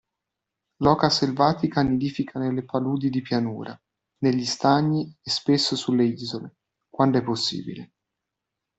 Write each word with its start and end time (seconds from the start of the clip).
L'oca 0.79 1.11
selvatica 1.11 1.83
nidifica 1.83 2.39
nelle 2.39 2.63
paludi 2.65 3.11
di 3.11 3.21
pianura, 3.21 3.79
negli 4.23 4.45
stagni 4.45 5.15
e 5.21 5.29
spesso 5.29 5.75
sulle 5.75 6.05
isole, 6.05 6.55
quando 6.89 7.19
è 7.19 7.23
possibile. 7.23 7.91